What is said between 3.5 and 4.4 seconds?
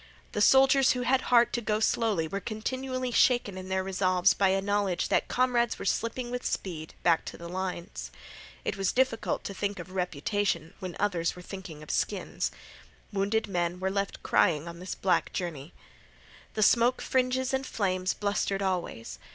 in their resolves